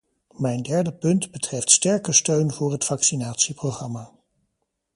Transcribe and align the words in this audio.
Mijn 0.37 0.61
derde 0.63 0.93
punt 0.93 1.31
betreft 1.31 1.71
sterke 1.71 2.11
steun 2.13 2.51
voor 2.51 2.71
het 2.71 2.85
vaccinatieprogramma. 2.85 4.11